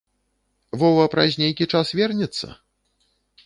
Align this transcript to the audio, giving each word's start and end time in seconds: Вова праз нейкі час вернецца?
Вова 0.83 1.03
праз 1.13 1.31
нейкі 1.43 1.69
час 1.77 1.95
вернецца? 1.99 2.45